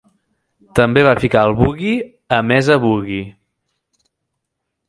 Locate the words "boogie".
1.59-1.99, 2.87-3.23